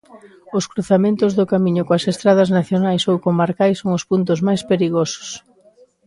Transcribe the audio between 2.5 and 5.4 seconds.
nacionais ou comarcais son os puntos máis perigosos.